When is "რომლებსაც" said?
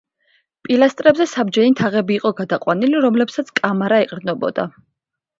3.07-3.51